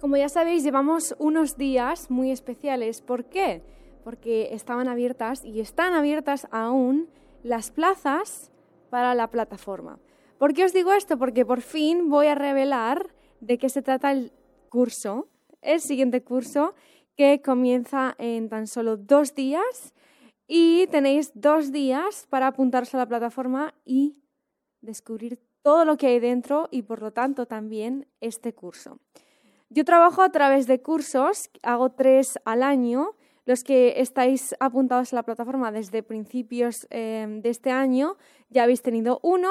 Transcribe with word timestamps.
Como 0.00 0.16
ya 0.16 0.28
sabéis, 0.28 0.62
llevamos 0.62 1.16
unos 1.18 1.56
días 1.56 2.08
muy 2.08 2.30
especiales. 2.30 3.00
¿Por 3.00 3.24
qué? 3.24 3.62
Porque 4.04 4.54
estaban 4.54 4.86
abiertas 4.86 5.44
y 5.44 5.58
están 5.58 5.92
abiertas 5.92 6.46
aún 6.52 7.08
las 7.42 7.72
plazas 7.72 8.52
para 8.90 9.16
la 9.16 9.28
plataforma. 9.28 9.98
¿Por 10.38 10.54
qué 10.54 10.64
os 10.64 10.72
digo 10.72 10.92
esto? 10.92 11.18
Porque 11.18 11.44
por 11.44 11.62
fin 11.62 12.08
voy 12.08 12.28
a 12.28 12.36
revelar 12.36 13.12
de 13.40 13.58
qué 13.58 13.68
se 13.68 13.82
trata 13.82 14.12
el 14.12 14.32
curso, 14.68 15.26
el 15.62 15.80
siguiente 15.80 16.22
curso, 16.22 16.74
que 17.16 17.42
comienza 17.42 18.14
en 18.18 18.48
tan 18.48 18.68
solo 18.68 18.96
dos 18.96 19.34
días 19.34 19.94
y 20.46 20.86
tenéis 20.92 21.32
dos 21.34 21.72
días 21.72 22.28
para 22.30 22.46
apuntaros 22.46 22.94
a 22.94 22.98
la 22.98 23.08
plataforma 23.08 23.74
y 23.84 24.16
descubrir 24.80 25.40
todo 25.62 25.84
lo 25.84 25.96
que 25.96 26.06
hay 26.06 26.20
dentro 26.20 26.68
y 26.70 26.82
por 26.82 27.02
lo 27.02 27.12
tanto 27.12 27.46
también 27.46 28.06
este 28.20 28.54
curso. 28.54 29.00
Yo 29.70 29.84
trabajo 29.84 30.22
a 30.22 30.30
través 30.30 30.66
de 30.66 30.80
cursos, 30.80 31.50
hago 31.62 31.90
tres 31.90 32.38
al 32.44 32.62
año. 32.62 33.14
Los 33.44 33.64
que 33.64 34.00
estáis 34.00 34.54
apuntados 34.60 35.12
a 35.12 35.16
la 35.16 35.22
plataforma 35.22 35.72
desde 35.72 36.02
principios 36.02 36.86
em, 36.90 37.40
de 37.40 37.50
este 37.50 37.70
año 37.70 38.16
ya 38.50 38.62
habéis 38.62 38.82
tenido 38.82 39.20
uno. 39.22 39.50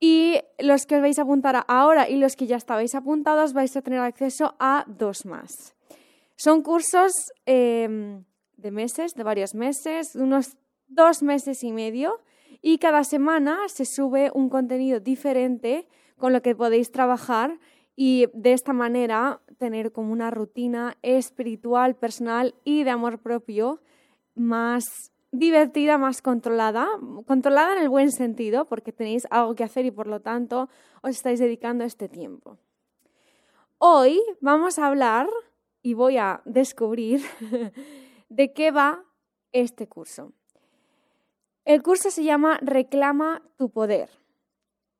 Y 0.00 0.40
los 0.58 0.86
que 0.86 0.96
os 0.96 1.02
vais 1.02 1.18
a 1.20 1.22
apuntar 1.22 1.64
ahora 1.68 2.08
y 2.08 2.16
los 2.16 2.34
que 2.34 2.46
ya 2.46 2.56
estabais 2.56 2.96
apuntados 2.96 3.52
vais 3.52 3.76
a 3.76 3.82
tener 3.82 4.00
acceso 4.00 4.56
a 4.58 4.84
dos 4.88 5.24
más. 5.24 5.74
Son 6.34 6.62
cursos 6.62 7.32
em, 7.46 8.24
de 8.56 8.70
meses, 8.72 9.14
de 9.14 9.22
varios 9.22 9.54
meses, 9.54 10.16
unos 10.16 10.56
dos 10.88 11.22
meses 11.22 11.62
y 11.62 11.70
medio. 11.70 12.20
Y 12.60 12.78
cada 12.78 13.04
semana 13.04 13.68
se 13.68 13.84
sube 13.84 14.32
un 14.34 14.48
contenido 14.48 14.98
diferente 14.98 15.86
con 16.16 16.32
lo 16.32 16.42
que 16.42 16.56
podéis 16.56 16.90
trabajar 16.90 17.58
y 17.96 18.26
de 18.32 18.52
esta 18.52 18.72
manera 18.72 19.40
tener 19.58 19.92
como 19.92 20.12
una 20.12 20.30
rutina 20.30 20.96
espiritual, 21.02 21.94
personal 21.96 22.54
y 22.64 22.84
de 22.84 22.90
amor 22.90 23.18
propio 23.18 23.80
más 24.34 24.84
divertida, 25.30 25.98
más 25.98 26.22
controlada, 26.22 26.88
controlada 27.26 27.76
en 27.76 27.82
el 27.82 27.88
buen 27.88 28.12
sentido, 28.12 28.66
porque 28.66 28.92
tenéis 28.92 29.26
algo 29.30 29.54
que 29.54 29.64
hacer 29.64 29.84
y 29.86 29.90
por 29.90 30.06
lo 30.06 30.20
tanto 30.20 30.68
os 31.02 31.10
estáis 31.10 31.38
dedicando 31.38 31.84
este 31.84 32.08
tiempo. 32.08 32.58
Hoy 33.78 34.22
vamos 34.40 34.78
a 34.78 34.86
hablar 34.86 35.28
y 35.82 35.94
voy 35.94 36.16
a 36.16 36.42
descubrir 36.44 37.22
de 38.28 38.52
qué 38.52 38.70
va 38.70 39.04
este 39.52 39.88
curso. 39.88 40.32
El 41.64 41.82
curso 41.82 42.10
se 42.10 42.24
llama 42.24 42.58
Reclama 42.60 43.42
tu 43.56 43.70
poder. 43.70 44.10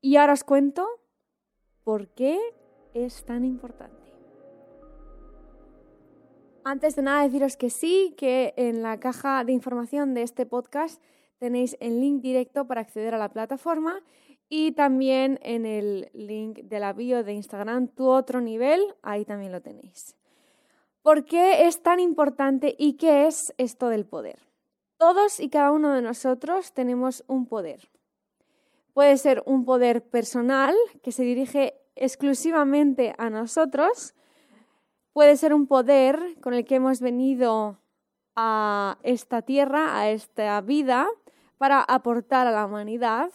Y 0.00 0.16
ahora 0.16 0.32
os 0.32 0.44
cuento 0.44 0.86
por 1.84 2.08
qué 2.08 2.38
es 2.94 3.24
tan 3.24 3.44
importante. 3.44 4.12
Antes 6.64 6.94
de 6.94 7.02
nada, 7.02 7.24
deciros 7.24 7.56
que 7.56 7.70
sí, 7.70 8.14
que 8.16 8.54
en 8.56 8.82
la 8.82 9.00
caja 9.00 9.42
de 9.44 9.52
información 9.52 10.14
de 10.14 10.22
este 10.22 10.46
podcast 10.46 11.02
tenéis 11.38 11.76
el 11.80 12.00
link 12.00 12.22
directo 12.22 12.68
para 12.68 12.82
acceder 12.82 13.14
a 13.14 13.18
la 13.18 13.30
plataforma 13.30 14.00
y 14.48 14.72
también 14.72 15.40
en 15.42 15.66
el 15.66 16.08
link 16.12 16.58
de 16.58 16.78
la 16.78 16.92
bio 16.92 17.24
de 17.24 17.32
Instagram, 17.32 17.88
tu 17.88 18.06
otro 18.06 18.40
nivel, 18.40 18.80
ahí 19.02 19.24
también 19.24 19.50
lo 19.50 19.60
tenéis. 19.60 20.14
¿Por 21.02 21.24
qué 21.24 21.66
es 21.66 21.82
tan 21.82 21.98
importante 21.98 22.76
y 22.78 22.92
qué 22.92 23.26
es 23.26 23.52
esto 23.58 23.88
del 23.88 24.06
poder? 24.06 24.38
Todos 24.98 25.40
y 25.40 25.48
cada 25.48 25.72
uno 25.72 25.92
de 25.92 26.02
nosotros 26.02 26.72
tenemos 26.74 27.24
un 27.26 27.46
poder. 27.46 27.88
Puede 28.94 29.16
ser 29.16 29.42
un 29.46 29.64
poder 29.64 30.04
personal 30.04 30.76
que 31.02 31.10
se 31.10 31.24
dirige 31.24 31.81
exclusivamente 31.94 33.14
a 33.18 33.30
nosotros, 33.30 34.14
puede 35.12 35.36
ser 35.36 35.54
un 35.54 35.66
poder 35.66 36.36
con 36.40 36.54
el 36.54 36.64
que 36.64 36.76
hemos 36.76 37.00
venido 37.00 37.78
a 38.34 38.98
esta 39.02 39.42
tierra, 39.42 39.98
a 39.98 40.10
esta 40.10 40.60
vida, 40.60 41.06
para 41.58 41.82
aportar 41.82 42.46
a 42.46 42.50
la 42.50 42.66
humanidad. 42.66 43.30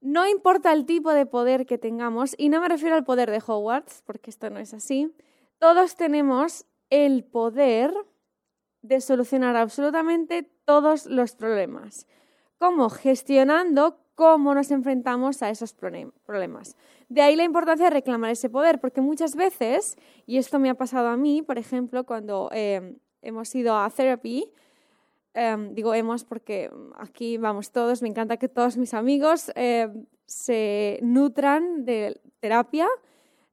No 0.00 0.26
importa 0.26 0.72
el 0.72 0.86
tipo 0.86 1.10
de 1.10 1.26
poder 1.26 1.66
que 1.66 1.78
tengamos, 1.78 2.34
y 2.38 2.48
no 2.48 2.60
me 2.60 2.68
refiero 2.68 2.94
al 2.94 3.04
poder 3.04 3.30
de 3.30 3.42
Hogwarts, 3.44 4.02
porque 4.06 4.30
esto 4.30 4.50
no 4.50 4.58
es 4.58 4.72
así, 4.72 5.14
todos 5.58 5.96
tenemos 5.96 6.66
el 6.90 7.24
poder 7.24 7.94
de 8.82 9.00
solucionar 9.00 9.56
absolutamente 9.56 10.50
todos 10.64 11.06
los 11.06 11.34
problemas. 11.34 12.06
¿Cómo? 12.58 12.90
Gestionando 12.90 13.98
cómo 14.20 14.54
nos 14.54 14.70
enfrentamos 14.70 15.42
a 15.42 15.48
esos 15.48 15.72
problemas. 15.72 16.76
De 17.08 17.22
ahí 17.22 17.36
la 17.36 17.44
importancia 17.44 17.86
de 17.86 17.90
reclamar 17.90 18.30
ese 18.30 18.50
poder, 18.50 18.78
porque 18.78 19.00
muchas 19.00 19.34
veces, 19.34 19.96
y 20.26 20.36
esto 20.36 20.58
me 20.58 20.68
ha 20.68 20.74
pasado 20.74 21.08
a 21.08 21.16
mí, 21.16 21.40
por 21.40 21.56
ejemplo, 21.56 22.04
cuando 22.04 22.50
em, 22.52 22.98
hemos 23.22 23.54
ido 23.54 23.78
a 23.78 23.88
therapy, 23.88 24.52
em, 25.32 25.74
digo 25.74 25.94
hemos 25.94 26.24
porque 26.24 26.70
aquí 26.98 27.38
vamos 27.38 27.72
todos, 27.72 28.02
me 28.02 28.10
encanta 28.10 28.36
que 28.36 28.50
todos 28.50 28.76
mis 28.76 28.92
amigos 28.92 29.50
em, 29.54 30.04
se 30.26 30.98
nutran 31.00 31.86
de 31.86 32.20
terapia, 32.40 32.88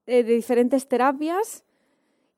de 0.05 0.21
diferentes 0.25 0.85
terapias, 0.89 1.63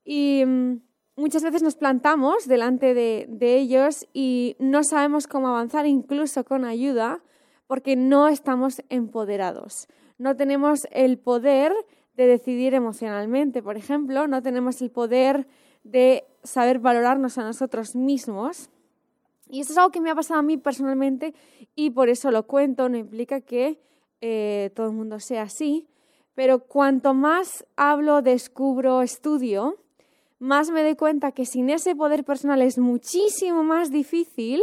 y 0.06 0.44
mm, 0.46 0.82
muchas 1.16 1.42
veces 1.42 1.64
nos 1.64 1.74
plantamos 1.74 2.48
delante 2.48 2.94
de 2.94 3.58
ellos 3.58 4.08
y 4.14 4.56
no 4.60 4.84
sabemos 4.84 5.26
cómo 5.26 5.48
avanzar, 5.48 5.88
incluso 5.88 6.44
con 6.44 6.64
ayuda, 6.64 7.24
porque 7.70 7.96
no 7.96 8.28
estamos 8.28 8.82
empoderados. 8.90 9.88
No 10.18 10.36
tenemos 10.36 10.88
el 10.90 11.20
poder 11.20 11.72
de 12.18 12.26
decidir 12.26 12.74
emocionalmente, 12.74 13.62
por 13.62 13.78
ejemplo, 13.78 14.26
no 14.26 14.42
tenemos 14.42 14.82
el 14.82 14.90
poder 14.90 15.46
de 15.84 16.26
saber 16.44 16.80
valorarnos 16.80 17.38
a 17.38 17.44
nosotros 17.44 17.96
mismos. 17.96 18.72
Y 19.52 19.60
eso 19.62 19.74
es 19.74 19.78
algo 19.78 19.92
que 19.92 20.02
me 20.02 20.10
ha 20.10 20.16
pasado 20.16 20.40
a 20.40 20.44
mí 20.44 20.58
personalmente 20.58 21.36
y 21.76 21.92
por 21.92 22.10
eso 22.10 22.32
lo 22.32 22.48
cuento, 22.48 22.90
no 22.90 22.98
implica 22.98 23.40
que 23.40 23.80
eh, 24.20 24.72
todo 24.76 24.88
el 24.88 24.94
mundo 24.94 25.20
sea 25.20 25.44
así, 25.44 25.88
pero 26.34 26.66
cuanto 26.66 27.14
más 27.14 27.68
hablo, 27.76 28.24
descubro, 28.24 29.04
estudio, 29.04 29.78
más 30.40 30.72
me 30.72 30.82
doy 30.82 30.96
cuenta 30.96 31.34
que 31.34 31.46
sin 31.46 31.70
ese 31.70 31.96
poder 31.96 32.24
personal 32.24 32.64
es 32.64 32.80
muchísimo 32.80 33.64
más 33.64 33.92
difícil 33.92 34.60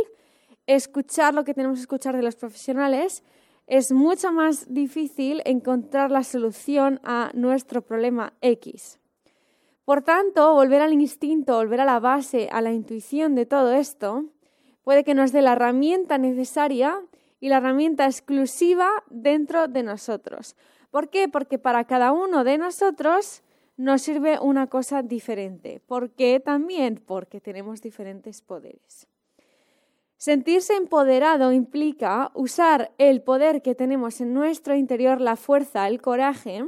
escuchar 0.67 1.35
lo 1.35 1.45
que 1.45 1.55
tenemos 1.55 1.79
que 1.79 1.83
escuchar 1.83 2.17
de 2.17 2.23
los 2.23 2.37
profesionales, 2.37 3.23
es 3.67 3.93
mucho 3.93 4.33
más 4.33 4.73
difícil 4.73 5.43
encontrar 5.45 6.11
la 6.11 6.23
solución 6.23 7.01
a 7.03 7.31
nuestro 7.35 7.83
problema 7.83 8.33
X. 8.41 9.01
Por 9.85 10.03
tanto, 10.03 10.53
volver 10.55 10.83
al 10.83 10.93
instinto, 10.93 11.57
volver 11.57 11.81
a 11.81 11.85
la 11.85 12.01
base, 12.01 12.49
a 12.51 12.61
la 12.61 12.73
intuición 12.73 13.35
de 13.35 13.47
todo 13.47 13.73
esto, 13.73 14.25
puede 14.83 15.05
que 15.05 15.15
nos 15.15 15.33
dé 15.33 15.43
la 15.43 15.53
herramienta 15.53 16.19
necesaria 16.19 17.03
y 17.41 17.49
la 17.49 17.59
herramienta 17.59 18.07
exclusiva 18.07 18.89
dentro 19.11 19.69
de 19.69 19.83
nosotros. 19.83 20.57
¿Por 20.91 21.09
qué? 21.09 21.29
Porque 21.29 21.59
para 21.59 21.85
cada 21.85 22.13
uno 22.13 22.43
de 22.45 22.59
nosotros 22.59 23.43
nos 23.77 24.03
sirve 24.03 24.39
una 24.41 24.69
cosa 24.69 25.03
diferente. 25.03 25.81
¿Por 25.87 26.11
qué 26.11 26.41
también? 26.41 27.03
Porque 27.05 27.41
tenemos 27.41 27.83
diferentes 27.83 28.43
poderes. 28.43 29.07
Sentirse 30.17 30.75
empoderado 30.75 31.53
implica 31.53 32.31
usar 32.35 32.93
el 32.97 33.23
poder 33.23 33.61
que 33.61 33.75
tenemos 33.75 34.21
en 34.21 34.33
nuestro 34.33 34.75
interior, 34.75 35.21
la 35.21 35.37
fuerza, 35.37 35.87
el 35.89 36.01
coraje, 36.01 36.65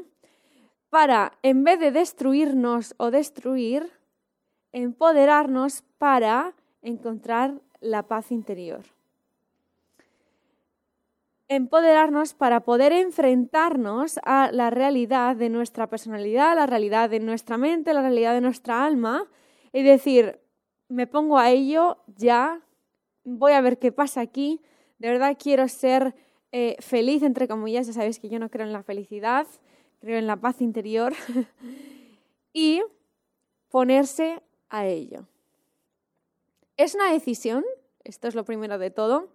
para, 0.90 1.32
en 1.42 1.64
vez 1.64 1.80
de 1.80 1.90
destruirnos 1.90 2.94
o 2.98 3.10
destruir, 3.10 3.90
empoderarnos 4.72 5.82
para 5.98 6.54
encontrar 6.82 7.60
la 7.80 8.04
paz 8.04 8.32
interior. 8.32 8.84
Empoderarnos 11.48 12.34
para 12.34 12.60
poder 12.60 12.92
enfrentarnos 12.92 14.20
a 14.24 14.50
la 14.52 14.68
realidad 14.68 15.36
de 15.36 15.48
nuestra 15.48 15.86
personalidad, 15.86 16.54
la 16.54 16.66
realidad 16.66 17.08
de 17.08 17.20
nuestra 17.20 17.56
mente, 17.56 17.94
la 17.94 18.02
realidad 18.02 18.34
de 18.34 18.42
nuestra 18.42 18.84
alma 18.84 19.26
y 19.72 19.82
decir, 19.82 20.38
me 20.88 21.06
pongo 21.06 21.38
a 21.38 21.50
ello 21.50 21.98
ya, 22.06 22.60
voy 23.36 23.52
a 23.52 23.60
ver 23.60 23.78
qué 23.78 23.92
pasa 23.92 24.20
aquí, 24.20 24.60
de 24.98 25.08
verdad 25.08 25.36
quiero 25.38 25.68
ser 25.68 26.14
eh, 26.52 26.76
feliz, 26.80 27.22
entre 27.22 27.46
comillas, 27.46 27.86
ya 27.86 27.92
sabéis 27.92 28.18
que 28.18 28.28
yo 28.28 28.38
no 28.38 28.50
creo 28.50 28.66
en 28.66 28.72
la 28.72 28.82
felicidad, 28.82 29.46
creo 30.00 30.18
en 30.18 30.26
la 30.26 30.36
paz 30.36 30.60
interior, 30.60 31.12
y 32.52 32.82
ponerse 33.68 34.40
a 34.70 34.86
ello. 34.86 35.26
Es 36.76 36.94
una 36.94 37.12
decisión, 37.12 37.64
esto 38.04 38.28
es 38.28 38.34
lo 38.34 38.44
primero 38.44 38.78
de 38.78 38.90
todo, 38.90 39.28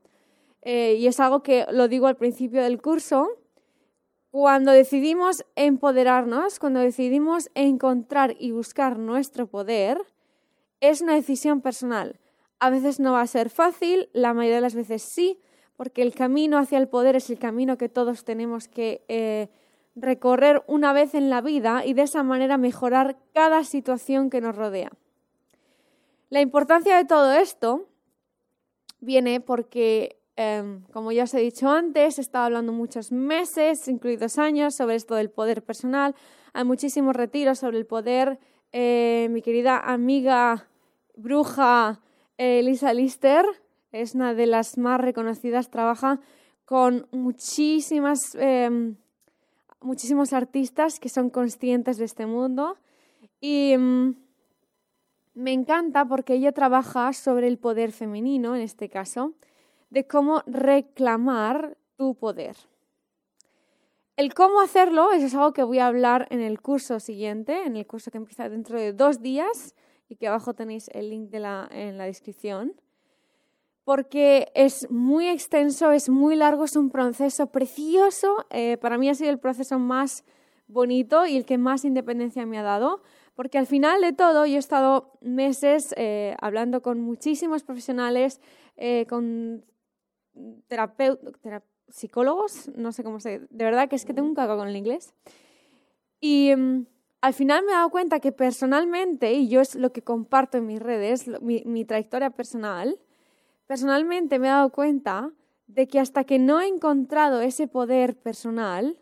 eh, 0.62 0.96
y 0.96 1.08
es 1.08 1.20
algo 1.20 1.44
que 1.44 1.66
lo 1.72 1.88
digo 1.88 2.08
al 2.08 2.16
principio 2.16 2.64
del 2.64 2.82
curso, 2.82 3.30
cuando 4.32 4.72
decidimos 4.72 5.46
empoderarnos, 5.56 6.58
cuando 6.58 6.80
decidimos 6.80 7.52
encontrar 7.54 8.36
y 8.40 8.52
buscar 8.52 8.98
nuestro 8.98 9.46
poder, 9.46 10.02
es 10.80 11.02
una 11.02 11.14
decisión 11.14 11.62
personal. 11.62 12.20
A 12.64 12.70
veces 12.70 13.02
no 13.02 13.12
va 13.12 13.20
a 13.20 13.28
ser 13.28 13.50
fácil, 13.50 14.08
la 14.14 14.34
mayoría 14.34 14.56
de 14.56 14.62
las 14.62 14.74
veces 14.74 15.02
sí, 15.02 15.38
porque 15.76 16.02
el 16.02 16.16
camino 16.16 16.58
hacia 16.58 16.78
el 16.78 16.88
poder 16.88 17.18
es 17.18 17.30
el 17.30 17.38
camino 17.38 17.78
que 17.78 17.90
todos 17.90 18.24
tenemos 18.24 18.70
que 18.70 19.04
eh, 19.10 19.50
recorrer 19.98 20.64
una 20.66 20.94
vez 20.94 21.14
en 21.14 21.30
la 21.30 21.42
vida 21.42 21.86
y 21.86 21.94
de 21.94 22.04
esa 22.04 22.24
manera 22.24 22.58
mejorar 22.58 23.18
cada 23.34 23.66
situación 23.66 24.30
que 24.30 24.40
nos 24.40 24.56
rodea. 24.56 24.94
La 26.30 26.40
importancia 26.40 26.96
de 26.96 27.04
todo 27.04 27.34
esto 27.34 27.90
viene 29.02 29.42
porque, 29.42 30.22
em, 30.38 30.84
como 30.94 31.12
ya 31.12 31.26
os 31.26 31.34
he 31.34 31.42
dicho 31.42 31.70
antes, 31.70 32.18
he 32.18 32.22
estado 32.22 32.46
hablando 32.46 32.72
muchos 32.72 33.12
meses, 33.12 33.90
incluidos 33.90 34.38
años, 34.38 34.74
sobre 34.74 34.96
esto 34.96 35.16
del 35.16 35.30
poder 35.30 35.64
personal. 35.64 36.16
Hay 36.54 36.64
muchísimos 36.64 37.14
retiros 37.14 37.60
sobre 37.60 37.78
el 37.78 37.86
poder. 37.86 38.40
Eh, 38.72 39.28
mi 39.32 39.42
querida 39.42 39.80
amiga 39.80 40.70
bruja 41.18 42.00
eh, 42.38 42.62
Lisa 42.64 42.94
Lister 42.94 43.46
es 43.92 44.16
una 44.16 44.34
de 44.34 44.48
las 44.48 44.78
más 44.78 45.00
reconocidas, 45.00 45.70
trabaja 45.70 46.20
con 46.66 47.08
muchísimas, 47.12 48.36
em, 48.36 48.96
muchísimos 49.82 50.34
artistas 50.34 51.00
que 51.00 51.10
son 51.10 51.30
conscientes 51.30 51.98
de 51.98 52.06
este 52.06 52.26
mundo 52.26 52.78
y 53.40 53.76
mm, 53.78 54.16
me 55.36 55.52
encanta 55.52 56.06
porque 56.06 56.36
ella 56.36 56.52
trabaja 56.52 57.14
sobre 57.14 57.48
el 57.48 57.58
poder 57.58 57.92
femenino, 57.92 58.56
en 58.56 58.62
este 58.62 58.90
caso, 58.90 59.34
de 59.90 60.08
cómo 60.08 60.42
reclamar 60.46 61.78
tu 61.98 62.16
poder. 62.16 62.56
El 64.16 64.34
cómo 64.34 64.62
hacerlo 64.62 65.12
es 65.12 65.34
algo 65.34 65.54
que 65.54 65.64
voy 65.64 65.80
a 65.80 65.88
hablar 65.88 66.28
en 66.30 66.40
el 66.40 66.62
curso 66.62 67.00
siguiente, 67.00 67.64
en 67.64 67.76
el 67.76 67.88
curso 67.88 68.12
que 68.12 68.18
empieza 68.18 68.48
dentro 68.48 68.80
de 68.80 68.94
dos 68.94 69.22
días 69.22 69.74
y 70.14 70.16
que 70.16 70.28
abajo 70.28 70.54
tenéis 70.54 70.90
el 70.94 71.10
link 71.10 71.34
en 71.34 71.98
la 71.98 72.06
descripción 72.06 72.76
porque 73.84 74.52
es 74.54 74.90
muy 74.92 75.28
extenso, 75.28 75.92
es 75.92 76.08
muy 76.08 76.36
largo, 76.36 76.64
es 76.64 76.76
un 76.76 76.92
proceso 76.92 77.48
precioso. 77.48 78.46
Eh, 78.52 78.78
para 78.78 78.98
mí 79.00 79.10
ha 79.10 79.16
sido 79.16 79.32
el 79.32 79.40
proceso 79.40 79.80
más 79.80 80.24
bonito 80.68 81.26
y 81.26 81.36
el 81.36 81.46
que 81.46 81.58
más 81.58 81.84
independencia 81.84 82.46
me 82.46 82.60
ha 82.60 82.64
dado, 82.64 83.02
porque 83.36 83.58
al 83.58 83.68
final 83.68 84.02
de 84.02 84.14
todo 84.14 84.46
yo 84.46 84.56
he 84.56 84.60
estado 84.60 85.18
meses 85.22 85.94
eh, 85.98 86.36
hablando 86.40 86.82
con 86.84 87.02
muchísimos 87.02 87.64
profesionales, 87.64 88.40
eh, 88.78 89.06
con 89.10 89.66
terapeutas, 90.68 91.34
psicólogos, 91.90 92.70
no 92.76 92.92
sé 92.92 93.04
cómo 93.04 93.20
se... 93.20 93.40
De 93.50 93.66
verdad 93.66 93.90
que 93.90 93.96
es 93.96 94.06
que 94.06 94.14
tengo 94.14 94.28
un 94.28 94.36
cago 94.36 94.56
con 94.56 94.68
el 94.68 94.76
inglés. 94.76 95.14
Y 96.22 96.56
mm, 96.56 96.86
al 97.24 97.34
final 97.34 97.64
me 97.64 97.72
he 97.72 97.76
dado 97.76 97.90
cuenta 97.90 98.20
que 98.20 98.34
personalmente, 98.34 99.32
y 99.32 99.48
yo 99.48 99.62
es 99.62 99.76
lo 99.76 99.94
que 99.94 100.02
comparto 100.02 100.58
en 100.58 100.68
mis 100.68 100.82
redes, 100.82 101.24
mi 101.40 101.86
trayectoria 101.86 102.32
personal, 102.32 103.00
personalmente 103.66 104.40
me 104.40 104.48
he 104.48 104.52
dado 104.52 104.72
cuenta 104.72 105.32
de 105.68 105.88
que 105.88 106.02
hasta 106.02 106.26
que 106.26 106.38
no 106.38 106.60
he 106.60 106.68
encontrado 106.68 107.40
ese 107.40 107.70
poder 107.70 108.18
personal, 108.18 109.00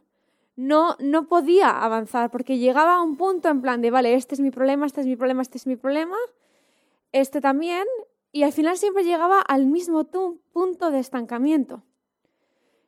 no, 0.55 0.97
no 0.99 1.27
podía 1.27 1.71
avanzar, 1.83 2.29
porque 2.29 2.59
llegaba 2.59 2.97
a 2.97 3.01
un 3.01 3.17
punto 3.17 3.49
en 3.49 3.59
plan 3.59 3.81
de, 3.81 3.89
vale, 3.89 4.13
este 4.13 4.35
es 4.35 4.39
mi 4.39 4.51
problema, 4.51 4.85
este 4.85 5.01
es 5.01 5.07
mi 5.07 5.15
problema, 5.15 5.41
este 5.41 5.57
es 5.57 5.65
mi 5.65 5.75
problema, 5.75 6.17
este 7.11 7.41
también, 7.41 7.87
y 8.31 8.43
al 8.43 8.51
final 8.51 8.77
siempre 8.77 9.03
llegaba 9.03 9.41
al 9.41 9.65
mismo 9.65 10.07
punto 10.53 10.91
de 10.91 10.99
estancamiento. 10.99 11.81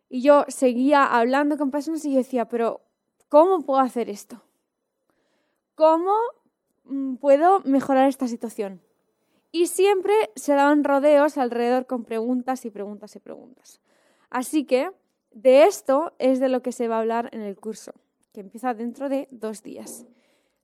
Y 0.10 0.22
yo 0.22 0.46
seguía 0.48 1.06
hablando 1.06 1.58
con 1.58 1.72
personas 1.72 2.06
y 2.06 2.12
yo 2.12 2.18
decía, 2.18 2.48
pero 2.48 2.82
¿cómo 3.30 3.62
puedo 3.62 3.80
hacer 3.80 4.12
esto? 4.12 4.44
¿Cómo 5.76 6.16
mm, 6.86 7.16
puedo 7.16 7.62
mejorar 7.62 8.08
esta 8.08 8.28
situación? 8.28 8.82
y 9.54 9.68
siempre 9.68 10.14
se 10.36 10.56
daban 10.56 10.84
rodeos 10.84 11.38
alrededor 11.38 11.86
con 11.86 12.04
preguntas 12.04 12.66
y 12.66 12.72
preguntas 12.72 13.16
y 13.16 13.20
preguntas. 13.20 13.80
Así 14.32 14.66
que 14.66 14.92
de 15.32 15.66
esto 15.66 16.14
es 16.18 16.40
de 16.40 16.50
lo 16.50 16.64
que 16.64 16.72
se 16.72 16.88
va 16.88 16.98
a 16.98 17.02
hablar 17.02 17.30
en 17.34 17.42
el 17.42 17.56
curso, 17.56 17.94
que 18.34 18.42
empieza 18.42 18.74
dentro 18.74 19.10
de 19.10 19.28
dos 19.30 19.62
días, 19.62 20.08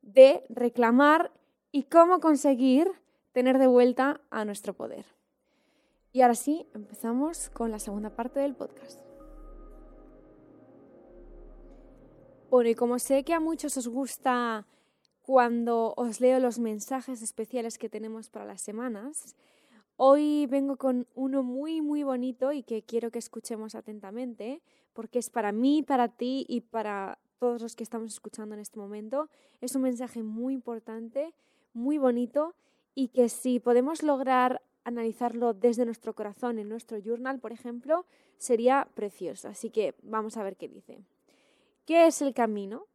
de 0.01 0.44
reclamar 0.50 1.31
y 1.71 1.83
cómo 1.83 2.19
conseguir 2.19 2.91
tener 3.31 3.59
de 3.59 3.67
vuelta 3.67 4.21
a 4.31 4.44
nuestro 4.44 4.73
poder. 4.73 5.05
Y 6.12 6.21
ahora 6.21 6.33
sí, 6.33 6.65
empezamos 6.73 7.51
con 7.51 7.69
la 7.69 7.77
segunda 7.77 8.09
parte 8.09 8.39
del 8.39 8.55
podcast. 8.55 9.00
Bueno, 12.50 12.71
y 12.71 12.73
como 12.73 12.97
sé 12.97 13.23
que 13.23 13.35
a 13.35 13.39
muchos 13.39 13.77
os 13.77 13.88
gusta 13.88 14.65
cuando 15.29 15.93
os 15.95 16.21
leo 16.21 16.39
los 16.39 16.57
mensajes 16.57 17.21
especiales 17.21 17.77
que 17.77 17.87
tenemos 17.87 18.31
para 18.31 18.45
las 18.45 18.61
semanas. 18.61 19.35
Hoy 19.95 20.47
vengo 20.47 20.77
con 20.77 21.05
uno 21.13 21.43
muy, 21.43 21.81
muy 21.81 22.01
bonito 22.01 22.51
y 22.51 22.63
que 22.63 22.81
quiero 22.81 23.11
que 23.11 23.19
escuchemos 23.19 23.75
atentamente, 23.75 24.63
porque 24.93 25.19
es 25.19 25.29
para 25.29 25.51
mí, 25.51 25.83
para 25.83 26.07
ti 26.07 26.47
y 26.49 26.61
para 26.61 27.19
todos 27.37 27.61
los 27.61 27.75
que 27.75 27.83
estamos 27.83 28.11
escuchando 28.11 28.55
en 28.55 28.61
este 28.61 28.79
momento. 28.79 29.29
Es 29.61 29.75
un 29.75 29.83
mensaje 29.83 30.23
muy 30.23 30.55
importante, 30.55 31.35
muy 31.73 31.99
bonito 31.99 32.55
y 32.95 33.09
que 33.09 33.29
si 33.29 33.59
podemos 33.59 34.01
lograr 34.01 34.63
analizarlo 34.83 35.53
desde 35.53 35.85
nuestro 35.85 36.15
corazón 36.15 36.57
en 36.57 36.69
nuestro 36.69 36.97
journal, 36.97 37.37
por 37.37 37.51
ejemplo, 37.51 38.07
sería 38.39 38.87
precioso. 38.95 39.47
Así 39.47 39.69
que 39.69 39.93
vamos 40.01 40.37
a 40.37 40.43
ver 40.43 40.57
qué 40.57 40.67
dice. 40.67 40.97
¿Qué 41.85 42.07
es 42.07 42.23
el 42.23 42.33
camino? 42.33 42.87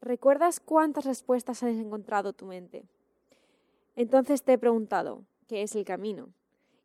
¿Recuerdas 0.00 0.60
cuántas 0.60 1.04
respuestas 1.04 1.62
has 1.62 1.76
encontrado 1.76 2.32
tu 2.32 2.46
mente? 2.46 2.84
Entonces 3.96 4.44
te 4.44 4.52
he 4.52 4.58
preguntado, 4.58 5.24
¿qué 5.48 5.62
es 5.62 5.74
el 5.74 5.84
camino? 5.84 6.30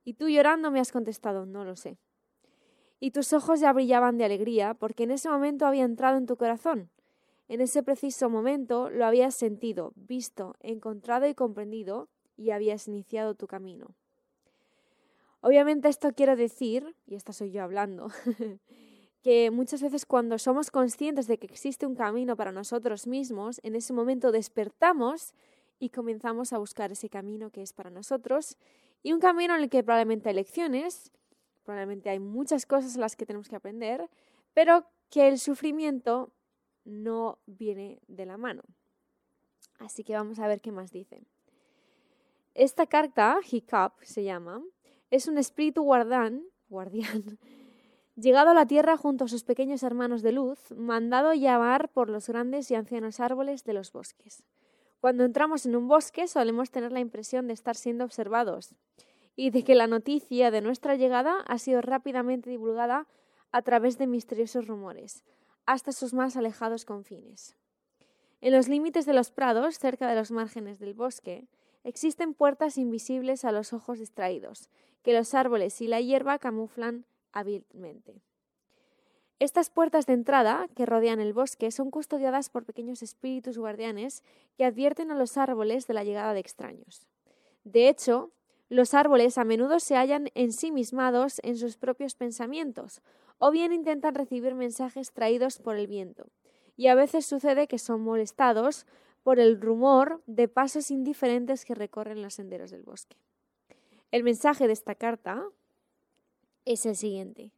Y 0.03 0.13
tú 0.13 0.29
llorando 0.29 0.71
me 0.71 0.79
has 0.79 0.91
contestado, 0.91 1.45
no 1.45 1.63
lo 1.63 1.75
sé. 1.75 1.97
Y 2.99 3.11
tus 3.11 3.33
ojos 3.33 3.59
ya 3.59 3.71
brillaban 3.71 4.17
de 4.17 4.25
alegría 4.25 4.73
porque 4.73 5.03
en 5.03 5.11
ese 5.11 5.29
momento 5.29 5.65
había 5.65 5.83
entrado 5.83 6.17
en 6.17 6.25
tu 6.25 6.37
corazón. 6.37 6.89
En 7.47 7.61
ese 7.61 7.83
preciso 7.83 8.29
momento 8.29 8.89
lo 8.89 9.05
habías 9.05 9.35
sentido, 9.35 9.91
visto, 9.95 10.55
encontrado 10.61 11.27
y 11.27 11.35
comprendido 11.35 12.09
y 12.35 12.49
habías 12.49 12.87
iniciado 12.87 13.35
tu 13.35 13.45
camino. 13.45 13.95
Obviamente 15.41 15.89
esto 15.89 16.13
quiero 16.13 16.35
decir, 16.35 16.95
y 17.05 17.15
esta 17.15 17.33
soy 17.33 17.51
yo 17.51 17.61
hablando, 17.63 18.07
que 19.23 19.51
muchas 19.51 19.81
veces 19.81 20.05
cuando 20.05 20.37
somos 20.37 20.69
conscientes 20.69 21.27
de 21.27 21.39
que 21.39 21.47
existe 21.47 21.85
un 21.85 21.95
camino 21.95 22.35
para 22.35 22.51
nosotros 22.51 23.07
mismos, 23.07 23.61
en 23.63 23.75
ese 23.75 23.93
momento 23.93 24.33
despertamos 24.33 25.33
y 25.79 25.89
comenzamos 25.89 26.51
a 26.51 26.57
buscar 26.57 26.91
ese 26.91 27.09
camino 27.09 27.49
que 27.49 27.61
es 27.61 27.71
para 27.71 27.89
nosotros 27.89 28.57
y 29.01 29.13
un 29.13 29.21
camino 29.21 29.55
en 29.55 29.63
el 29.63 29.69
que 29.69 29.81
probablemente 29.81 30.27
hay 30.27 30.35
lecciones, 30.35 31.09
probablemente 31.63 32.09
hay 32.09 32.19
muchas 32.19 32.65
cosas 32.65 32.95
en 32.95 33.01
las 33.01 33.15
que 33.15 33.25
tenemos 33.25 33.47
que 33.47 33.55
aprender, 33.55 34.09
pero 34.53 34.85
que 35.09 35.29
el 35.29 35.39
sufrimiento 35.39 36.33
no 36.83 37.39
viene 37.45 38.01
de 38.07 38.25
la 38.25 38.35
mano. 38.35 38.63
Así 39.79 40.03
que 40.03 40.15
vamos 40.15 40.39
a 40.39 40.47
ver 40.47 40.59
qué 40.59 40.73
más 40.73 40.91
dice. 40.91 41.23
Esta 42.55 42.87
carta, 42.87 43.39
Hiccup 43.49 43.93
se 44.01 44.25
llama, 44.25 44.61
es 45.11 45.29
un 45.29 45.37
espíritu 45.37 45.81
guardián, 45.81 46.43
guardián 46.67 47.39
Llegado 48.15 48.51
a 48.51 48.53
la 48.53 48.67
tierra 48.67 48.95
junto 48.95 49.25
a 49.25 49.27
sus 49.27 49.43
pequeños 49.43 49.81
hermanos 49.81 50.21
de 50.21 50.33
luz, 50.33 50.59
mandado 50.71 51.33
llamar 51.33 51.89
por 51.89 52.09
los 52.09 52.27
grandes 52.27 52.69
y 52.69 52.75
ancianos 52.75 53.19
árboles 53.19 53.63
de 53.63 53.73
los 53.73 53.91
bosques. 53.91 54.43
Cuando 55.01 55.25
entramos 55.25 55.65
en 55.65 55.75
un 55.75 55.87
bosque 55.87 56.27
solemos 56.27 56.69
tener 56.69 56.91
la 56.91 56.99
impresión 56.99 57.47
de 57.47 57.53
estar 57.53 57.75
siendo 57.75 58.05
observados 58.05 58.75
y 59.35 59.49
de 59.49 59.63
que 59.63 59.73
la 59.73 59.87
noticia 59.87 60.51
de 60.51 60.61
nuestra 60.61 60.93
llegada 60.95 61.37
ha 61.47 61.57
sido 61.57 61.81
rápidamente 61.81 62.51
divulgada 62.51 63.07
a 63.51 63.63
través 63.63 63.97
de 63.97 64.05
misteriosos 64.05 64.67
rumores, 64.67 65.23
hasta 65.65 65.91
sus 65.91 66.13
más 66.13 66.37
alejados 66.37 66.85
confines. 66.85 67.55
En 68.41 68.53
los 68.53 68.67
límites 68.67 69.07
de 69.07 69.13
los 69.13 69.31
prados, 69.31 69.79
cerca 69.79 70.07
de 70.07 70.15
los 70.15 70.29
márgenes 70.29 70.77
del 70.77 70.93
bosque, 70.93 71.47
existen 71.83 72.35
puertas 72.35 72.77
invisibles 72.77 73.43
a 73.43 73.51
los 73.51 73.73
ojos 73.73 73.97
distraídos, 73.97 74.69
que 75.01 75.13
los 75.13 75.33
árboles 75.33 75.81
y 75.81 75.87
la 75.87 75.99
hierba 75.99 76.37
camuflan 76.37 77.05
hábilmente. 77.33 78.21
Estas 79.39 79.69
puertas 79.69 80.05
de 80.05 80.13
entrada 80.13 80.69
que 80.75 80.85
rodean 80.85 81.19
el 81.19 81.33
bosque 81.33 81.71
son 81.71 81.91
custodiadas 81.91 82.49
por 82.49 82.63
pequeños 82.63 83.03
espíritus 83.03 83.57
guardianes 83.57 84.23
que 84.55 84.63
advierten 84.63 85.11
a 85.11 85.15
los 85.15 85.37
árboles 85.37 85.85
de 85.87 85.93
la 85.93 86.05
llegada 86.05 86.33
de 86.33 86.39
extraños. 86.39 87.07
De 87.65 87.89
hecho, 87.89 88.31
los 88.69 88.93
árboles 88.93 89.37
a 89.37 89.43
menudo 89.43 89.79
se 89.79 89.95
hallan 89.95 90.29
ensimismados 90.33 91.39
en 91.43 91.57
sus 91.57 91.77
propios 91.77 92.15
pensamientos, 92.15 93.01
o 93.37 93.51
bien 93.51 93.73
intentan 93.73 94.15
recibir 94.15 94.55
mensajes 94.55 95.11
traídos 95.11 95.59
por 95.59 95.75
el 95.75 95.87
viento, 95.87 96.27
y 96.77 96.87
a 96.87 96.95
veces 96.95 97.25
sucede 97.25 97.67
que 97.67 97.79
son 97.79 98.01
molestados 98.01 98.85
por 99.23 99.39
el 99.39 99.59
rumor 99.59 100.21
de 100.25 100.47
pasos 100.47 100.91
indiferentes 100.91 101.65
que 101.65 101.75
recorren 101.75 102.21
los 102.21 102.35
senderos 102.35 102.71
del 102.71 102.83
bosque. 102.83 103.17
El 104.11 104.23
mensaje 104.23 104.67
de 104.67 104.73
esta 104.73 104.95
carta, 104.95 105.43
es 106.65 106.85
el 106.85 106.95
siguiente. 106.95 107.51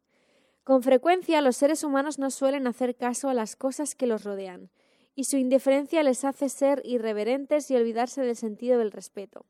Con 0.63 0.81
frecuencia 0.81 1.41
los 1.41 1.57
seres 1.57 1.83
humanos 1.83 2.17
no 2.17 2.31
suelen 2.31 2.65
hacer 2.67 2.95
caso 2.95 3.29
a 3.29 3.33
las 3.33 3.55
cosas 3.55 3.95
que 3.95 4.07
los 4.07 4.23
rodean, 4.23 4.69
y 5.13 5.25
su 5.25 5.37
indiferencia 5.37 6.03
les 6.03 6.25
hace 6.25 6.49
ser 6.49 6.81
irreverentes 6.83 7.69
y 7.71 7.75
olvidarse 7.75 8.21
del 8.21 8.35
sentido 8.35 8.79
del 8.79 8.91
respeto. 8.91 9.45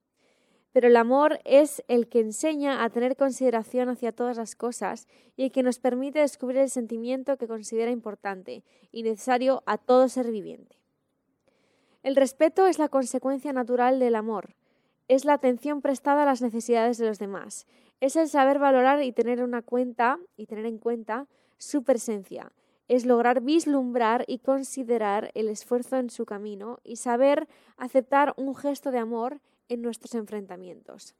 pero 0.75 0.89
el 0.89 0.97
amor 0.97 1.39
es 1.45 1.81
el 1.87 2.09
que 2.09 2.19
enseña 2.19 2.83
a 2.83 2.89
tener 2.89 3.15
consideración 3.15 3.87
hacia 3.87 4.11
todas 4.11 4.35
las 4.35 4.57
cosas 4.57 5.07
y 5.37 5.43
el 5.43 5.51
que 5.53 5.63
nos 5.63 5.79
permite 5.79 6.19
descubrir 6.19 6.57
el 6.57 6.69
sentimiento 6.69 7.37
que 7.37 7.47
considera 7.47 7.91
importante 7.91 8.61
y 8.91 9.03
necesario 9.03 9.63
a 9.65 9.77
todo 9.77 10.09
ser 10.09 10.29
viviente. 10.29 10.75
El 12.03 12.17
respeto 12.17 12.67
es 12.67 12.77
la 12.77 12.89
consecuencia 12.89 13.53
natural 13.53 13.99
del 13.99 14.15
amor, 14.15 14.53
es 15.07 15.25
la 15.25 15.33
atención 15.33 15.81
prestada 15.81 16.23
a 16.23 16.25
las 16.25 16.41
necesidades 16.41 16.97
de 16.97 17.07
los 17.07 17.19
demás, 17.19 17.67
es 18.01 18.15
el 18.15 18.27
saber 18.27 18.59
valorar 18.59 19.03
y 19.03 19.11
tener 19.11 19.41
una 19.43 19.61
cuenta 19.61 20.19
y 20.35 20.47
tener 20.47 20.65
en 20.65 20.77
cuenta 20.77 21.27
su 21.57 21.83
presencia, 21.83 22.51
es 22.87 23.05
lograr 23.05 23.41
vislumbrar 23.41 24.25
y 24.27 24.39
considerar 24.39 25.31
el 25.33 25.49
esfuerzo 25.49 25.97
en 25.97 26.09
su 26.09 26.25
camino 26.25 26.79
y 26.83 26.97
saber 26.97 27.47
aceptar 27.77 28.33
un 28.37 28.55
gesto 28.55 28.91
de 28.91 28.99
amor 28.99 29.41
en 29.69 29.81
nuestros 29.81 30.13
enfrentamientos. 30.15 31.15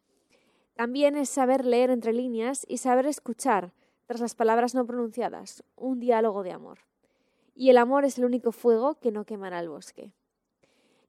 También 0.75 1.15
es 1.15 1.29
saber 1.29 1.65
leer 1.65 1.89
entre 1.89 2.13
líneas 2.13 2.65
y 2.67 2.77
saber 2.77 3.05
escuchar, 3.05 3.73
tras 4.05 4.19
las 4.19 4.35
palabras 4.35 4.75
no 4.75 4.85
pronunciadas, 4.85 5.63
un 5.75 5.99
diálogo 5.99 6.43
de 6.43 6.51
amor. 6.51 6.79
Y 7.55 7.69
el 7.69 7.77
amor 7.77 8.05
es 8.05 8.17
el 8.17 8.25
único 8.25 8.51
fuego 8.51 8.95
que 8.95 9.11
no 9.11 9.25
quemará 9.25 9.59
el 9.59 9.69
bosque. 9.69 10.11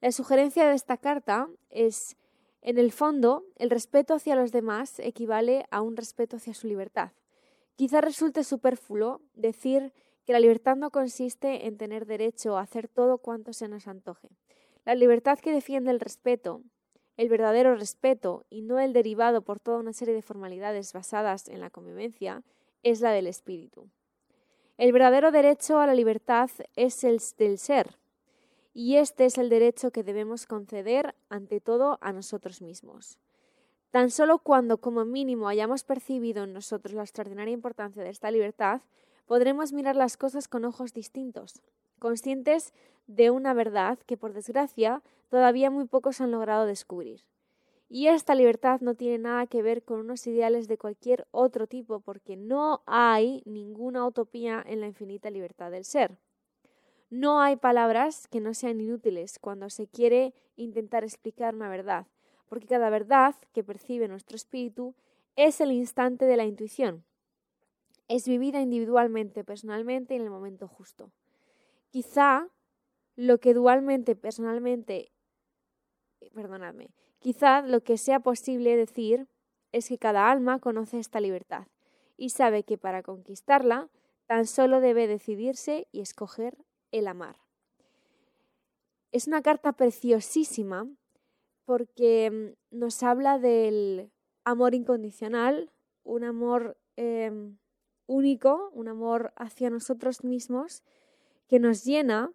La 0.00 0.12
sugerencia 0.12 0.68
de 0.68 0.74
esta 0.74 0.96
carta 0.96 1.48
es, 1.68 2.16
en 2.66 2.78
el 2.78 2.92
fondo, 2.92 3.44
el 3.56 3.70
respeto 3.70 4.12
hacia 4.12 4.36
los 4.36 4.52
demás 4.52 4.98
equivale 4.98 5.64
a 5.70 5.80
un 5.80 5.96
respeto 5.96 6.36
hacia 6.36 6.52
su 6.52 6.66
libertad. 6.66 7.12
Quizá 7.76 8.02
resulte 8.02 8.44
superfluo 8.44 9.22
decir 9.34 9.94
que 10.26 10.34
la 10.34 10.40
libertad 10.40 10.76
no 10.76 10.90
consiste 10.90 11.66
en 11.66 11.78
tener 11.78 12.04
derecho 12.04 12.58
a 12.58 12.60
hacer 12.60 12.88
todo 12.88 13.16
cuanto 13.16 13.54
se 13.54 13.68
nos 13.68 13.88
antoje. 13.88 14.28
La 14.84 14.94
libertad 14.94 15.38
que 15.38 15.52
defiende 15.52 15.90
el 15.90 16.00
respeto 16.00 16.60
el 17.16 17.28
verdadero 17.28 17.74
respeto 17.74 18.44
y 18.50 18.62
no 18.62 18.78
el 18.78 18.92
derivado 18.92 19.42
por 19.42 19.58
toda 19.58 19.78
una 19.78 19.92
serie 19.92 20.14
de 20.14 20.22
formalidades 20.22 20.92
basadas 20.92 21.48
en 21.48 21.60
la 21.60 21.70
convivencia 21.70 22.42
es 22.82 23.00
la 23.00 23.10
del 23.10 23.26
espíritu. 23.26 23.88
El 24.76 24.92
verdadero 24.92 25.30
derecho 25.30 25.78
a 25.78 25.86
la 25.86 25.94
libertad 25.94 26.50
es 26.74 27.04
el 27.04 27.20
del 27.38 27.58
ser, 27.58 27.96
y 28.78 28.96
este 28.96 29.24
es 29.24 29.38
el 29.38 29.48
derecho 29.48 29.90
que 29.90 30.02
debemos 30.02 30.44
conceder 30.44 31.14
ante 31.30 31.62
todo 31.62 31.96
a 32.02 32.12
nosotros 32.12 32.60
mismos. 32.60 33.18
Tan 33.90 34.10
solo 34.10 34.38
cuando 34.38 34.76
como 34.82 35.06
mínimo 35.06 35.48
hayamos 35.48 35.82
percibido 35.82 36.44
en 36.44 36.52
nosotros 36.52 36.92
la 36.92 37.00
extraordinaria 37.00 37.54
importancia 37.54 38.04
de 38.04 38.10
esta 38.10 38.30
libertad, 38.30 38.82
podremos 39.24 39.72
mirar 39.72 39.96
las 39.96 40.18
cosas 40.18 40.46
con 40.46 40.66
ojos 40.66 40.92
distintos, 40.92 41.62
conscientes 41.98 42.74
de 43.06 43.30
una 43.30 43.54
verdad 43.54 43.98
que, 44.00 44.18
por 44.18 44.34
desgracia, 44.34 45.02
todavía 45.30 45.70
muy 45.70 45.86
pocos 45.86 46.20
han 46.20 46.30
logrado 46.30 46.66
descubrir. 46.66 47.22
Y 47.88 48.08
esta 48.08 48.34
libertad 48.34 48.82
no 48.82 48.94
tiene 48.94 49.16
nada 49.16 49.46
que 49.46 49.62
ver 49.62 49.84
con 49.84 50.00
unos 50.00 50.26
ideales 50.26 50.68
de 50.68 50.76
cualquier 50.76 51.26
otro 51.30 51.66
tipo, 51.66 52.00
porque 52.00 52.36
no 52.36 52.82
hay 52.84 53.42
ninguna 53.46 54.06
utopía 54.06 54.62
en 54.66 54.82
la 54.82 54.86
infinita 54.86 55.30
libertad 55.30 55.70
del 55.70 55.86
ser. 55.86 56.18
No 57.08 57.40
hay 57.40 57.56
palabras 57.56 58.26
que 58.26 58.40
no 58.40 58.52
sean 58.52 58.80
inútiles 58.80 59.38
cuando 59.38 59.70
se 59.70 59.86
quiere 59.86 60.34
intentar 60.56 61.04
explicar 61.04 61.54
una 61.54 61.68
verdad, 61.68 62.06
porque 62.48 62.66
cada 62.66 62.90
verdad 62.90 63.36
que 63.52 63.62
percibe 63.62 64.08
nuestro 64.08 64.34
espíritu 64.34 64.94
es 65.36 65.60
el 65.60 65.70
instante 65.70 66.24
de 66.24 66.36
la 66.36 66.44
intuición. 66.44 67.04
Es 68.08 68.26
vivida 68.26 68.60
individualmente, 68.60 69.44
personalmente, 69.44 70.16
en 70.16 70.22
el 70.22 70.30
momento 70.30 70.66
justo. 70.66 71.12
Quizá 71.90 72.48
lo 73.14 73.38
que 73.38 73.54
dualmente, 73.54 74.16
personalmente 74.16 75.12
perdonadme, 76.34 76.90
quizá 77.18 77.62
lo 77.62 77.82
que 77.82 77.98
sea 77.98 78.20
posible 78.20 78.76
decir 78.76 79.28
es 79.72 79.88
que 79.88 79.98
cada 79.98 80.30
alma 80.30 80.58
conoce 80.58 80.98
esta 80.98 81.20
libertad 81.20 81.66
y 82.16 82.30
sabe 82.30 82.64
que 82.64 82.78
para 82.78 83.02
conquistarla 83.02 83.88
tan 84.26 84.46
solo 84.46 84.80
debe 84.80 85.06
decidirse 85.06 85.86
y 85.92 86.00
escoger 86.00 86.56
el 86.98 87.08
amar. 87.08 87.36
Es 89.12 89.26
una 89.26 89.42
carta 89.42 89.72
preciosísima 89.72 90.88
porque 91.64 92.30
mm, 92.30 92.78
nos 92.78 93.02
habla 93.02 93.38
del 93.38 94.10
amor 94.44 94.74
incondicional, 94.74 95.72
un 96.04 96.24
amor 96.24 96.78
em, 96.96 97.58
único, 98.06 98.70
un 98.72 98.88
amor 98.88 99.32
hacia 99.36 99.70
nosotros 99.70 100.22
mismos 100.24 100.82
que 101.48 101.58
nos 101.58 101.84
llena 101.84 102.32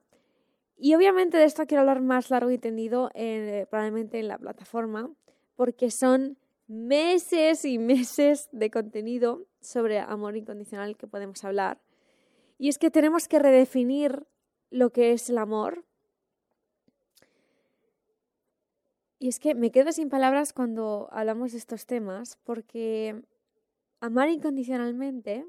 y 0.84 0.96
obviamente 0.96 1.38
de 1.38 1.44
esto 1.44 1.68
quiero 1.68 1.82
hablar 1.82 2.02
más 2.02 2.32
largo 2.32 2.50
y 2.50 2.58
tendido 2.58 3.12
eh, 3.14 3.68
probablemente 3.70 4.18
en 4.18 4.28
la 4.28 4.40
plataforma, 4.40 5.12
porque 5.56 5.92
son 5.92 6.40
meses 6.66 7.66
y 7.66 7.78
meses 7.78 8.50
de 8.52 8.72
contenido 8.72 9.46
sobre 9.60 10.00
amor 10.00 10.36
incondicional 10.36 10.98
que 10.98 11.06
podemos 11.06 11.44
hablar. 11.44 11.80
Y 12.58 12.68
es 12.68 12.80
que 12.80 12.90
tenemos 12.90 13.28
que 13.28 13.38
redefinir 13.38 14.26
lo 14.72 14.90
que 14.90 15.12
es 15.12 15.30
el 15.30 15.38
amor. 15.38 15.86
Y 19.20 19.28
es 19.28 19.40
que 19.40 19.54
me 19.54 19.72
quedo 19.72 19.92
sin 19.92 20.10
palabras 20.10 20.52
cuando 20.52 21.08
hablamos 21.12 21.52
de 21.52 21.60
estos 21.60 21.86
temas, 21.86 22.40
porque 22.44 23.22
amar 24.00 24.30
incondicionalmente 24.30 25.46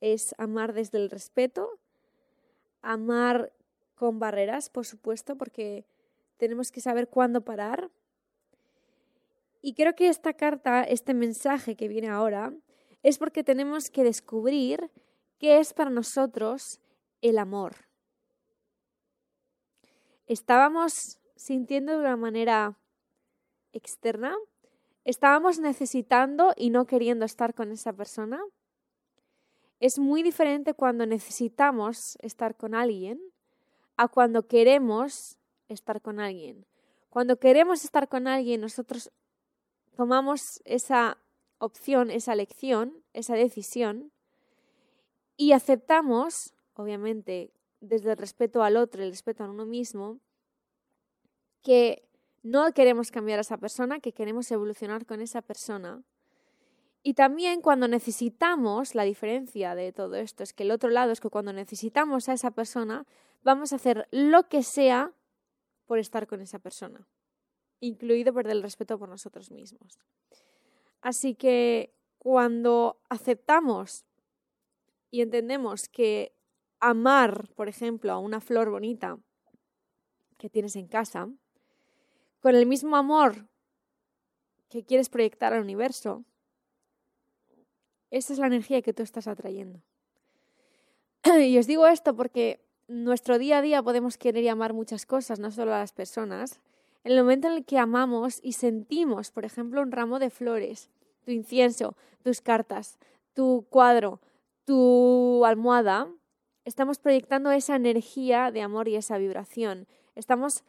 es 0.00 0.34
amar 0.38 0.72
desde 0.72 0.96
el 0.96 1.10
respeto, 1.10 1.78
amar 2.80 3.52
con 3.96 4.18
barreras, 4.18 4.70
por 4.70 4.86
supuesto, 4.86 5.36
porque 5.36 5.84
tenemos 6.38 6.70
que 6.70 6.80
saber 6.80 7.08
cuándo 7.08 7.42
parar. 7.42 7.90
Y 9.60 9.74
creo 9.74 9.94
que 9.94 10.08
esta 10.08 10.32
carta, 10.32 10.84
este 10.84 11.12
mensaje 11.12 11.76
que 11.76 11.88
viene 11.88 12.08
ahora, 12.08 12.54
es 13.02 13.18
porque 13.18 13.44
tenemos 13.44 13.90
que 13.90 14.04
descubrir 14.04 14.90
qué 15.38 15.58
es 15.58 15.74
para 15.74 15.90
nosotros 15.90 16.80
el 17.20 17.38
amor. 17.38 17.85
Estábamos 20.26 21.18
sintiendo 21.36 21.92
de 21.92 21.98
una 21.98 22.16
manera 22.16 22.76
externa, 23.72 24.34
estábamos 25.04 25.58
necesitando 25.60 26.52
y 26.56 26.70
no 26.70 26.86
queriendo 26.86 27.24
estar 27.24 27.54
con 27.54 27.70
esa 27.70 27.92
persona. 27.92 28.42
Es 29.78 29.98
muy 29.98 30.22
diferente 30.22 30.74
cuando 30.74 31.06
necesitamos 31.06 32.16
estar 32.20 32.56
con 32.56 32.74
alguien 32.74 33.20
a 33.96 34.08
cuando 34.08 34.48
queremos 34.48 35.38
estar 35.68 36.00
con 36.00 36.18
alguien. 36.18 36.66
Cuando 37.08 37.38
queremos 37.38 37.84
estar 37.84 38.08
con 38.08 38.26
alguien, 38.26 38.60
nosotros 38.60 39.12
tomamos 39.96 40.60
esa 40.64 41.18
opción, 41.58 42.10
esa 42.10 42.32
elección, 42.32 43.04
esa 43.12 43.34
decisión 43.34 44.12
y 45.36 45.52
aceptamos, 45.52 46.54
obviamente, 46.74 47.52
desde 47.86 48.12
el 48.12 48.16
respeto 48.16 48.62
al 48.62 48.76
otro, 48.76 49.02
el 49.02 49.10
respeto 49.10 49.44
a 49.44 49.50
uno 49.50 49.66
mismo, 49.66 50.20
que 51.62 52.08
no 52.42 52.70
queremos 52.72 53.10
cambiar 53.10 53.38
a 53.38 53.42
esa 53.42 53.58
persona, 53.58 53.98
que 53.98 54.12
queremos 54.12 54.50
evolucionar 54.50 55.04
con 55.06 55.20
esa 55.20 55.42
persona. 55.42 56.04
Y 57.02 57.14
también 57.14 57.60
cuando 57.60 57.88
necesitamos, 57.88 58.94
la 58.94 59.02
diferencia 59.02 59.74
de 59.74 59.92
todo 59.92 60.16
esto 60.16 60.42
es 60.42 60.52
que 60.52 60.62
el 60.62 60.70
otro 60.70 60.90
lado 60.90 61.12
es 61.12 61.20
que 61.20 61.30
cuando 61.30 61.52
necesitamos 61.52 62.28
a 62.28 62.34
esa 62.34 62.50
persona, 62.52 63.06
vamos 63.42 63.72
a 63.72 63.76
hacer 63.76 64.06
lo 64.10 64.48
que 64.48 64.62
sea 64.62 65.12
por 65.86 65.98
estar 65.98 66.26
con 66.26 66.40
esa 66.40 66.58
persona, 66.58 67.08
incluido 67.80 68.34
perder 68.34 68.56
el 68.56 68.62
respeto 68.62 68.98
por 68.98 69.08
nosotros 69.08 69.50
mismos. 69.50 69.98
Así 71.00 71.34
que 71.34 71.94
cuando 72.18 73.00
aceptamos 73.08 74.04
y 75.10 75.20
entendemos 75.22 75.88
que 75.88 76.35
amar, 76.80 77.48
por 77.54 77.68
ejemplo, 77.68 78.12
a 78.12 78.18
una 78.18 78.40
flor 78.40 78.70
bonita 78.70 79.18
que 80.38 80.50
tienes 80.50 80.76
en 80.76 80.86
casa, 80.86 81.28
con 82.40 82.54
el 82.54 82.66
mismo 82.66 82.96
amor 82.96 83.48
que 84.68 84.84
quieres 84.84 85.08
proyectar 85.08 85.52
al 85.52 85.62
universo, 85.62 86.24
esa 88.10 88.32
es 88.32 88.38
la 88.38 88.46
energía 88.46 88.82
que 88.82 88.92
tú 88.92 89.02
estás 89.02 89.26
atrayendo. 89.26 89.82
Y 91.40 91.58
os 91.58 91.66
digo 91.66 91.86
esto 91.86 92.14
porque 92.14 92.60
nuestro 92.88 93.38
día 93.38 93.58
a 93.58 93.62
día 93.62 93.82
podemos 93.82 94.16
querer 94.16 94.44
y 94.44 94.48
amar 94.48 94.72
muchas 94.72 95.06
cosas, 95.06 95.40
no 95.40 95.50
solo 95.50 95.74
a 95.74 95.78
las 95.78 95.92
personas. 95.92 96.60
En 97.04 97.12
el 97.12 97.18
momento 97.18 97.48
en 97.48 97.54
el 97.54 97.64
que 97.64 97.78
amamos 97.78 98.40
y 98.42 98.52
sentimos, 98.52 99.30
por 99.30 99.44
ejemplo, 99.44 99.82
un 99.82 99.92
ramo 99.92 100.18
de 100.18 100.30
flores, 100.30 100.90
tu 101.24 101.30
incienso, 101.32 101.96
tus 102.22 102.40
cartas, 102.40 102.98
tu 103.34 103.66
cuadro, 103.70 104.20
tu 104.64 105.44
almohada, 105.44 106.08
estamos 106.66 106.98
proyectando 106.98 107.52
esa 107.52 107.76
energía 107.76 108.50
de 108.50 108.60
amor 108.60 108.88
y 108.88 108.96
esa 108.96 109.16
vibración. 109.16 109.86
Estamos 110.16 110.64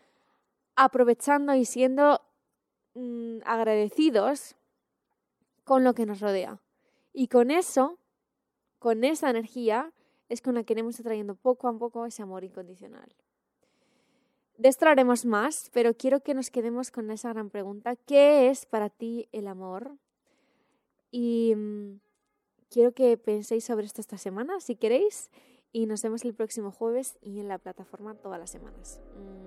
aprovechando 0.76 1.56
y 1.56 1.66
siendo 1.66 2.22
mm, 2.94 3.40
agradecidos 3.44 4.56
con 5.64 5.84
lo 5.84 5.94
que 5.96 6.06
nos 6.06 6.22
rodea. 6.22 6.62
Y 7.14 7.28
con 7.28 7.50
eso, 7.50 7.98
con 8.78 9.04
esa 9.04 9.32
energía, 9.32 9.92
es 10.30 10.42
con 10.42 10.54
la 10.54 10.64
que 10.64 10.74
iremos 10.74 11.00
atrayendo 11.00 11.34
poco 11.34 11.68
a 11.68 11.78
poco 11.78 12.06
ese 12.06 12.22
amor 12.22 12.44
incondicional. 12.44 13.16
De 14.58 14.70
esto 14.70 14.86
haremos 14.86 15.26
más, 15.26 15.72
pero 15.74 15.96
quiero 15.96 16.22
que 16.22 16.36
nos 16.36 16.52
quedemos 16.52 16.92
con 16.92 17.10
esa 17.10 17.34
gran 17.34 17.50
pregunta. 17.50 17.96
¿Qué 17.96 18.50
es 18.50 18.68
para 18.68 18.90
ti 18.90 19.30
el 19.32 19.48
amor? 19.48 19.98
Y 21.10 21.56
mm, 21.56 22.00
quiero 22.70 22.92
que 22.92 23.18
penséis 23.18 23.64
sobre 23.64 23.88
esto 23.88 24.00
esta 24.00 24.20
semana, 24.20 24.60
si 24.60 24.76
queréis. 24.76 25.32
Y 25.72 25.86
nos 25.86 26.02
vemos 26.02 26.24
el 26.24 26.34
próximo 26.34 26.72
jueves 26.72 27.18
y 27.22 27.40
en 27.40 27.48
la 27.48 27.58
plataforma 27.58 28.16
todas 28.16 28.40
las 28.40 28.50
semanas. 28.50 29.02
Mm. 29.16 29.47